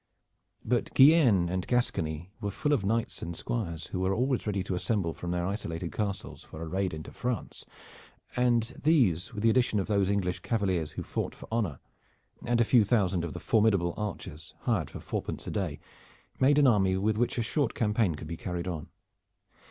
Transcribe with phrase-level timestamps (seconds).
[0.65, 4.73] But Guienne and Gascony were full of knights and squires who were always ready to
[4.73, 7.67] assemble from their isolated castles for a raid into France,
[8.35, 11.79] and these with the addition of those English cavaliers who fought for honor,
[12.43, 15.79] and a few thousand of the formidable archers, hired for fourpence a day,
[16.39, 18.89] made an army with which a short campaign could be carried on.